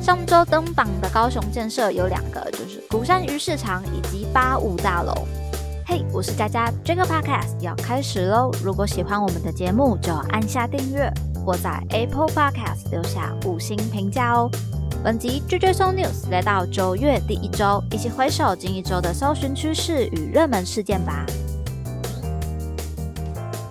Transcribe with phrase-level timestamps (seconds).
[0.00, 5.12] 上周登榜的高雄建设有两个，就是鼓山鱼市场以及八五大楼。
[5.84, 8.50] 嘿，我是佳佳，这个 podcast 要开始喽！
[8.64, 11.12] 如果喜欢我们的节目，就按下订阅
[11.44, 14.50] 或在 Apple Podcast 留下五星评价哦。
[15.04, 21.26] 本集 JJ So News 来到九月第一周，一起回首近一周的搜寻趋势与热门事件吧。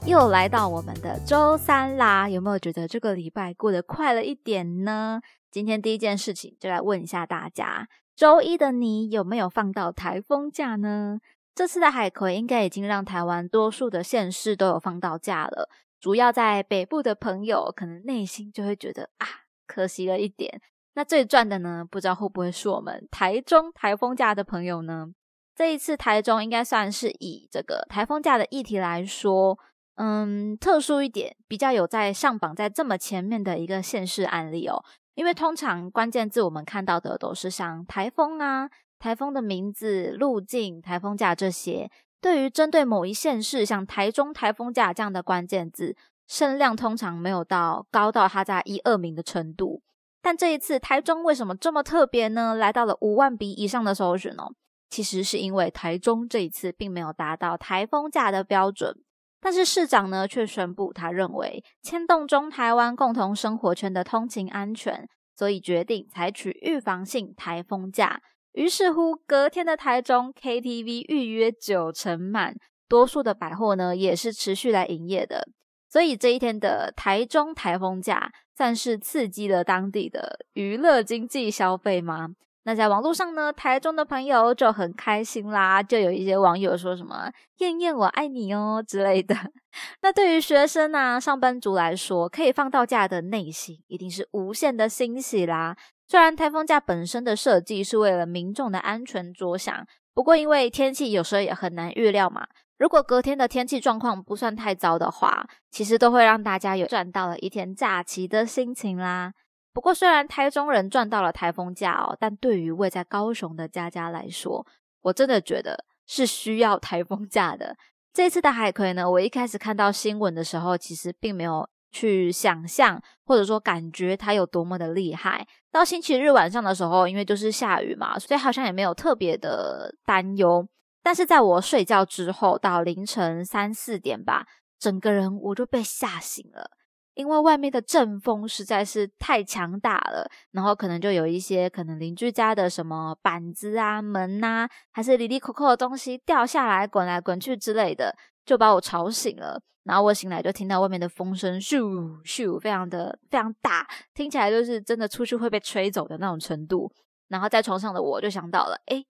[0.09, 5.21] 又来到我们的周三啦，有没有觉得这个礼拜过得快了一点呢？
[5.51, 11.19] 今天第一件事情就来问一下大家：周一的你有没有放到台风假呢？
[11.53, 15.69] 这次的海葵应该已经让台湾多数的县市都有放到假了，
[15.99, 19.27] 主要在北部的朋友可能内心就会觉得啊，
[19.67, 20.59] 可惜了一点。
[20.95, 21.85] 那最赚的呢？
[21.87, 25.09] 不知道会不会是我们台中台风假的朋友呢？
[25.55, 29.59] 这一次台中应该算是以这个台风假的议题来说，
[30.01, 34.81] 嗯，特殊一点，比较有在上榜在这么前面的一个县市案例哦。
[35.15, 41.91] 因为通常关键字我们看到的都是像台风啊、台风的名字、路径、台风假这些，
[42.21, 49.81] 对于针对某一县市，像台中台风假这样的关键字，声量通常没有到高到它在一二名的程度。
[50.21, 52.55] 但这一次台中为什么这么特别呢？
[52.55, 54.53] 来到了五万笔以上的搜寻哦，
[54.89, 58.95] 其实是因为台中这一次并没有达到台风假的标准，
[59.41, 68.21] 但是市长呢却宣布他认为牵动中台湾共同生活圈的通勤安全，所以决定采取预防性台风假。
[68.53, 72.55] 于是乎，隔天的台中 KTV 预约九成满，
[72.87, 75.47] 多数的百货呢也是持续来营业的。
[75.87, 82.29] 所以这一天的台中台风假，算是刺激了当地的娱乐经济消费吗？
[82.63, 89.35] 那在网络上呢，台中的朋友就很开心啦，就有一些网友说什么“燕燕我爱你哦”之类的。
[90.01, 95.75] 那对于学生啊、上班族来说，可以放到假的内心一定是无限的欣喜啦。
[96.07, 102.45] 虽然台风假本身的设计是为了民众的安全着想，不过因为天气有时候也很难预料嘛。
[102.77, 109.33] 如果隔天的天气状况不算太糟的话，其实都会让大家有赚到了一天假期的心情啦。
[109.71, 114.65] 不过，虽然台中人赚到了台风假哦，但对于位在高雄的佳佳来说，
[115.01, 117.75] 我真的觉得是需要台风假的。
[118.11, 125.47] 这次的海葵呢，我一开始看到新闻的时候，其实并没有去想象或者说感觉它有多么的厉害。
[125.71, 130.67] 到星期日晚上的时候，因为就是下雨嘛，所以好像也没有特别的担忧。
[131.01, 134.45] 但是在我睡觉之后，到凌晨三四点吧，
[134.79, 136.71] 整个人我就被吓醒了，
[137.19, 148.15] 因为外面的阵风实在是太强大了，然后可能就有一些可能邻居家的什么板子啊、门呐，还是里里扣扣的东西掉下来、滚来滚去之类的，
[148.45, 149.61] 就把我吵醒了。
[149.83, 156.89] 然后我醒来就听到外面的风声咻咻，非常的非常大，听起来就是真的出去会被吹走的那种程度。
[157.27, 159.03] 然后在床上的我就想到了，哎。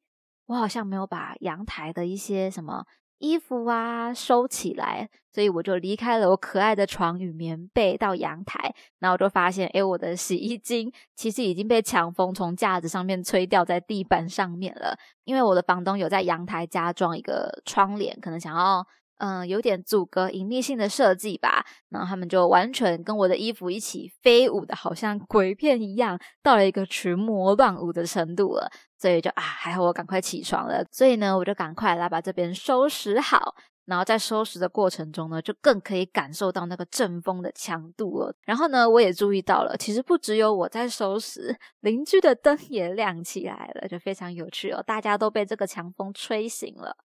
[0.48, 2.84] 我好像没有把阳台的一些什么
[3.20, 18.86] 衣服啊收起来，所以我就离开了我可爱的床与棉被到阳台，然后我就发现，哎，我的洗衣精其实已经被强风从架子上面吹掉在地板上面了，因为我的房东有在阳台加装一个窗帘，可能想要。
[19.20, 21.66] 嗯，有点阻隔隐秘性的设计吧。
[21.90, 28.70] 然后他们就完全跟我的衣服一起飞舞的，好像鬼片一样，到了一个群魔乱舞的程度了。
[28.98, 30.84] 所以就啊，还好我赶快起床了。
[30.92, 33.56] 所以呢，我就赶快来把这边收拾好。
[33.86, 38.32] 然后在收拾的过程中呢，就更可以感受到那个阵风的强度了。
[38.46, 44.84] 然后呢，我也注意到了，其实不只有我在收拾，邻居的灯也亮起来了，就非常有趣哦。
[44.86, 46.96] 大家都被这个强风吹醒了。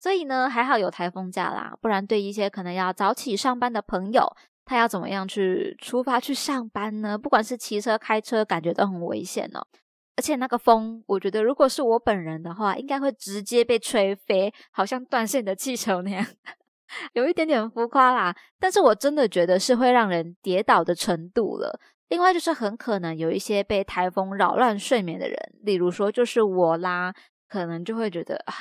[0.00, 4.34] 所以呢，还好有台风假啦，不然对一些可能要早起上班的朋友，
[4.64, 7.18] 他要怎么样去出发去上班呢？
[7.18, 9.60] 不管是骑车、开车，感觉都很危险哦。
[10.16, 16.26] 而且那个风，我觉得如果是我本人的话，应该会直接被吹飞，好像断线的气球那样，
[17.12, 18.34] 有一点点浮夸啦。
[18.58, 21.78] 但是我真的觉得是会让人跌倒的程度了。
[22.08, 27.14] 另外就是很可能有一些被台风扰乱睡眠的人，例如说就是我啦，
[27.48, 28.54] 可能就会觉得啊。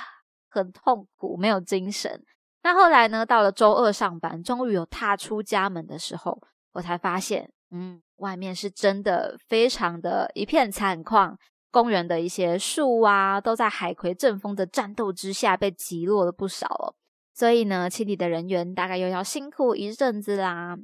[0.49, 2.23] 很痛苦，没有精神。
[2.63, 3.25] 那后来呢？
[3.25, 6.41] 到了周二上班，终于有踏出家门的时候，
[6.73, 11.37] 我才发现，嗯，外面是真的非常的一片惨况。
[11.71, 16.95] 公园的一些树啊，都在海葵阵风的战斗之下被击落了不少哦。
[17.33, 20.75] 所以呢，清理的人员大概又要辛苦一阵子啦。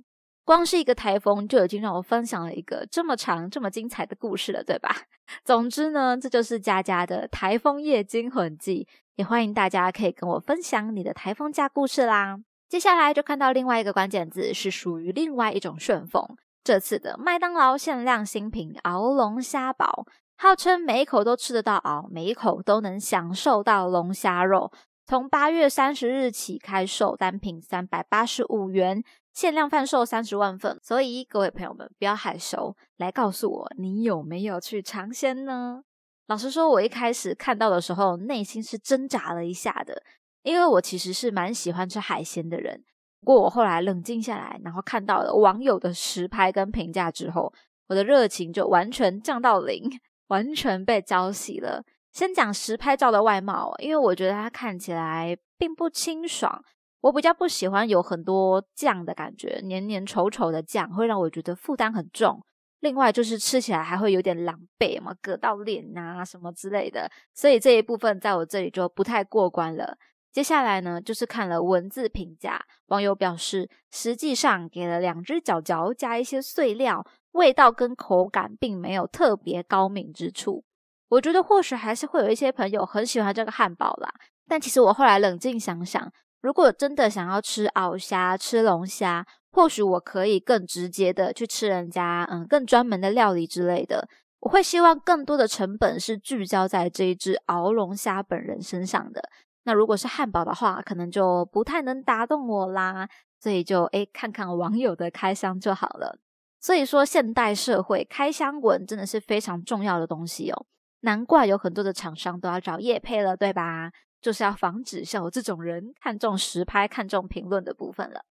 [0.46, 4.96] 光是一个台风就已经让我分享了一个这么长、这么精彩的故事了，对吧？
[5.44, 8.88] 总之呢，这就是佳佳的台风夜惊魂记。
[9.16, 12.38] 也欢迎大家可以跟我分享你的台风假故事啦。
[12.68, 16.24] 接下来就看到另外一个关键字，是属于另外一种旋风。
[16.64, 20.06] 这次的麦当劳限量新品鳌龙虾堡，
[20.38, 24.72] 号称每一口都吃得到鳌，每一口都能享受到龙虾肉。
[25.08, 29.04] 从八月三十日起开售，单品三百八十五元，
[29.36, 30.80] 限量贩售三十万份。
[30.82, 35.84] 所以各位朋友们不要害羞，来告诉我你有没有去尝鲜呢？
[36.28, 40.02] 老实说，我一开始看到的时候，内心是挣扎了一下的，
[40.42, 42.84] 因为我其实是蛮喜欢吃海鲜的人。
[43.20, 47.54] 不过我后来冷静下来，然后看到了网友的实拍跟评价之后，
[47.88, 49.84] 我的热情就完全降到零，
[50.28, 51.84] 完全被浇熄了。
[52.12, 56.64] 先讲实拍照的外貌，因为我觉得它看起来并不清爽，
[57.06, 62.44] 我比较不喜欢有很多酱的感觉，黏黏稠稠的酱会让我觉得负担很重。
[62.80, 69.96] 另外就是吃起来还会有点狼狈嘛，割到脸啊什么之类的，所以这一部分在我这里就不太过关了。
[70.32, 80.64] 接下来呢，就是看了文字评价，网友表示，实际上给了两只脚脚加一些碎料，味道跟口感并没有特别高明之处。
[81.10, 84.12] 我觉得或许还是会有一些朋友很喜欢这个汉堡啦，
[84.48, 86.12] 但其实我后来冷静想想，
[86.46, 94.08] 如果真的想要吃鳌虾、吃龙虾，或许我可以更直接的去吃人家嗯更专门的料理之类的。
[94.42, 99.28] 我会希望更多的成本是聚焦在这一只鳌龙虾本人身上的。
[99.64, 103.10] 那如果是汉堡的话，可能就不太能打动我啦，
[103.40, 106.20] 所以就诶看看网友的开箱就好了。
[106.62, 110.66] 所以说，现代社会开箱文真的是非常重要的东西哦，
[111.06, 113.92] 难怪有很多的厂商都要找叶配了，对吧？
[114.22, 118.26] 就是要防止像我这种人看中实拍、看中评论的部分了。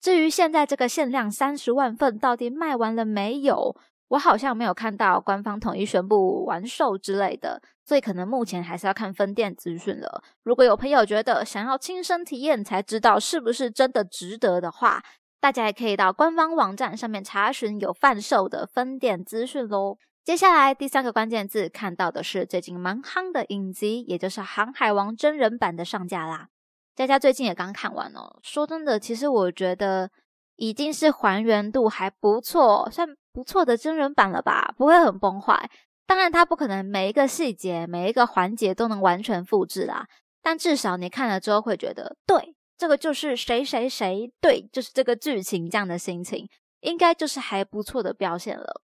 [0.00, 3.76] 至于现在这个限量三十万份到底卖完了没有？
[4.10, 10.22] 我好像没有看到官方统一宣布完售之类的，所以可能目前还是要看分店资讯了。
[10.42, 15.02] 如果有朋友觉得想要亲身体验才知道是不是真的值得的话，
[15.40, 19.96] 大家也可以到官方网站上面查询有贩售的分店资讯喽。
[20.30, 26.50] 接下来第三个关键字看到的是最近蛮夯的影集，也就是《航海王》真人版的上架啦。
[26.94, 30.08] 佳佳最近也刚看完哦，说真的，其实我觉得
[30.54, 33.08] 已经是还原度还不错，算。
[33.32, 35.68] 不错的真人版了吧，不会很崩坏。
[36.06, 40.06] 当然，它不可能每一个细节、每一个环节都能完全复制啦。
[40.40, 46.48] 但至少你看了之后会觉得，对，这个就是谁谁谁，对，就是这个剧情这样的心情，
[46.82, 48.80] 应该就是还不错的表现了。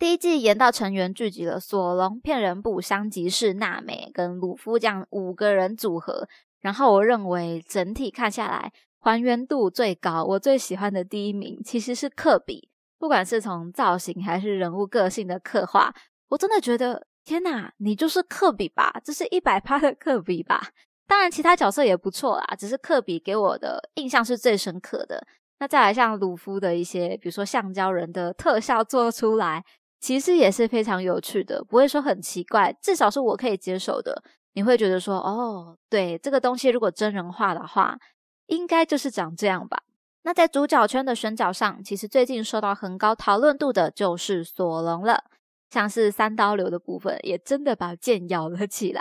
[0.00, 6.26] 第一季演到成员聚集了索隆、骗人部、香吉士、娜美跟鲁夫这样五个人组合，
[6.62, 12.70] 然后我认为整体看下来还原度最高，我最喜欢的第一名其实是科比。
[12.98, 15.94] 不管是从造型还是人物个性的刻画，
[16.30, 18.98] 我真的觉得天哪，你就是科比吧？
[19.04, 20.68] 这是一百趴的科比吧？
[21.06, 25.26] 当然，其他角色也不错啦，只是科比给我的印象是最深刻的。
[25.58, 29.62] 那再来像鲁夫的一些，比如说橡胶人的特效做出来，
[30.00, 34.22] 其实也是非常有趣的，不会说很奇怪，至少是我可以接受的。
[34.54, 37.98] 你会觉得说，哦，对，这个东西如果真人化的话，
[38.46, 39.82] 应该就是长这样吧。
[40.22, 45.24] 那在主角圈的选角上，其实最近受到很高讨论度的就是索隆了。
[45.70, 49.00] 像是三刀流的部分，也真的把剑咬了起来。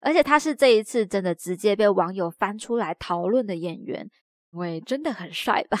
[0.00, 4.10] 而且他是这一次真的直接被网友翻出来讨论的演员，
[4.52, 5.78] 因为真的很帅吧？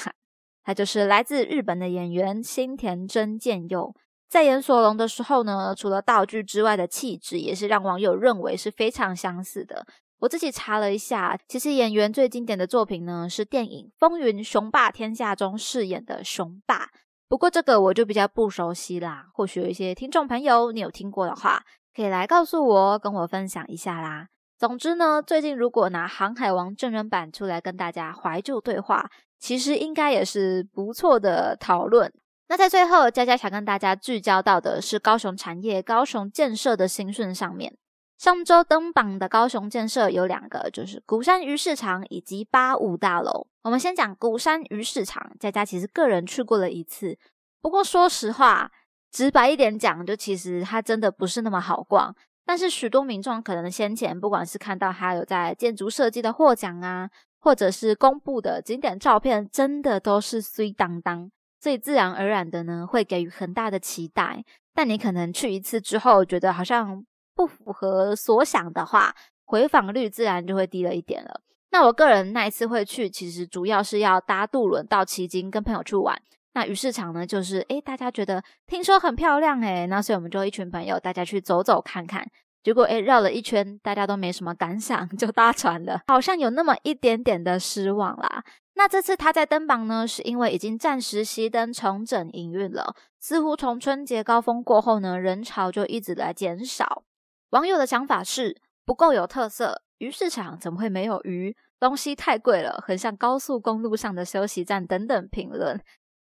[0.62, 3.94] 他就是来自日本的演员新田真剑佑。
[4.30, 9.84] 在演索隆的时候呢，除了道具之外的气质，也是让网友认为是非常相似的。
[10.20, 16.90] 我自己查了一下，其实演员最经典的作品呢是电影《风云雄霸天下》中饰演的雄霸。
[17.28, 24.28] 不过这个我就比较不熟悉啦，或许有一些听众朋友你有听过的话，可以来告诉我，跟我分享一下啦。
[24.56, 29.10] 总之呢，最近如果拿《航海王》真人版出来跟大家怀旧对话，
[29.40, 32.12] 其实应该也是不错的讨论。
[32.50, 37.76] 那在最后，佳佳想跟大家聚焦到的是高雄产业、高雄建设的新顺上面。
[38.18, 43.46] 上周登榜的高雄建设有两个，就是鼓山鱼市场以及八五大楼。
[43.62, 47.16] 我们先讲鼓山鱼市场，佳佳其实个人去过了一次，
[47.62, 48.72] 不过说实话，
[49.12, 52.12] 直白一点讲，就其实它真的不是那么好逛。
[52.44, 64.42] 但是许多民众可能先前不管是看到它有在建筑设计的获奖啊，或者是公布的景点照片，真的都是碎当当，所以自然而然的呢，会给予很大的期待。
[64.74, 67.04] 但你可能去一次之后，觉得好像。
[67.32, 69.14] 不符合所想的话，
[69.46, 71.40] 回访率自然就会低了一点了。
[71.70, 76.20] 那我个人那一次会去，其实主要是要搭渡轮到旗津跟朋友去玩。
[76.52, 82.28] 那鱼市场呢，就是诶大家觉得听说很漂亮诶那所以我们就一群朋友大家去走走看看。
[82.62, 88.44] 结果诶绕了一圈，大家都没什么感想， 就搭船了，好像有那么一点点的失望啦。
[88.80, 97.02] 那这次他在登榜呢，是因为已经暂时熄灯重整营运了，似乎从春节高峰过后呢，人潮就一直在减少。
[97.50, 101.54] 网友的想法是不够有特色，鱼市场怎么会没有鱼？
[101.78, 105.78] 东西太贵了，很像高速公路上的休息站等等评论。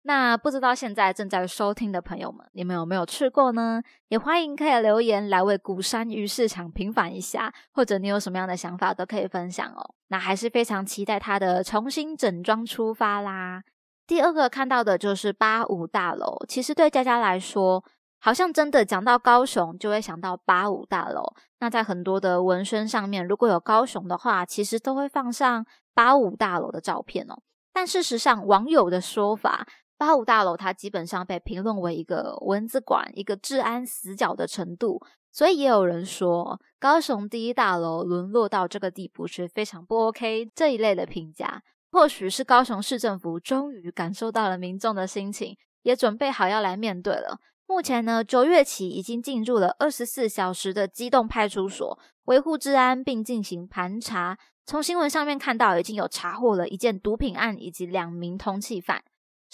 [0.06, 3.82] 那不知道现在正在收听的朋友们，你们有没有去过呢？
[4.08, 9.94] 也欢迎可以留言来为鼓山鱼市场平反一下，或者你有什么样的想法都可以分享哦。
[10.08, 13.62] 那还是非常期待它的重新整装出发啦。
[14.06, 17.82] 第二个看到的就是八五大楼，其实对佳佳来说，
[18.20, 21.22] 好像真的讲到高雄就会想到八五大楼。
[21.60, 27.40] 那在很多的文宣上面，如果有高雄的话，其实都会放上八五大楼的照片哦。
[27.72, 29.66] 但事实上，网友的说法。
[30.04, 35.00] 八五大楼，它基本上被评论为一个蚊子馆、一个治安死角的程度，
[35.32, 41.62] 所以也有人说，高雄第一大楼沦落到这个地步是非常不 OK 这一类的评价。
[41.90, 47.38] 或许是高雄市政府终于感受到了民众的心情，也准备好要来面对了。
[47.66, 54.36] 目前呢，九月起已经进入了二十四小时的机动派出所，维护治安并进行盘查。
[54.66, 59.02] 从新闻上面看到，已经有查获了一件毒品案以及两名通缉犯。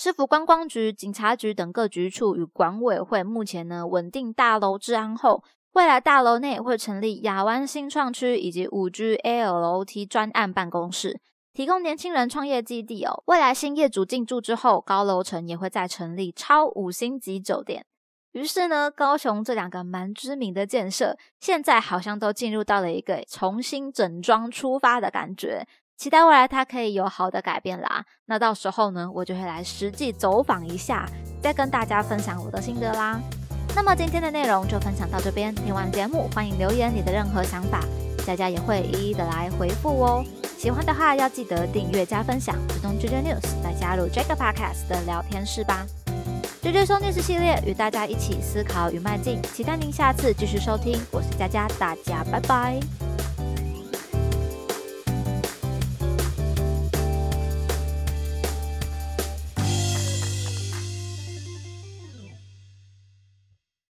[0.02, 11.20] 市府观光局、警察局等各局处与管委会目前呢稳定大楼治安后，未来大楼内会成立亚湾新创区以及五 G ALOT 专案办公室，
[11.52, 13.22] 提供年轻人创业基地哦。
[13.26, 17.84] 未来新业主进驻之后，高楼层也会再成立超五星级酒店。
[18.32, 25.66] 于是呢，高雄这两个蛮知名的建设，现在好像都进入到了一个重新整装出发的感觉。
[26.00, 28.02] 期待未来它可以有好的改变啦。
[28.24, 31.06] 那到时候呢，我就会来实际走访一下，
[31.42, 33.20] 再跟大家分享我的心得啦。
[33.76, 37.84] 那么今天的内容就分享到这边，听完节目欢迎留言你的任何想法，
[38.26, 40.24] 佳佳也会一一的来回复哦。
[40.56, 45.84] 喜欢的话要记得订阅加分享，主动 JJ News 来加入 Jack Podcast 的聊天室吧。
[46.62, 50.98] JJ 说 News 系列与大家一起思考与迈进，期待您下次继续收听。
[51.10, 53.09] 我是佳佳，大家拜拜。